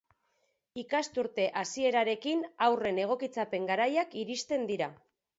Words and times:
Ikasturte 0.83 1.43
hasierarekin 1.59 2.41
haurren 2.67 2.99
egokitzapen 3.03 3.67
garaiak 3.73 4.17
iristen 4.23 4.65
dira. 4.73 4.89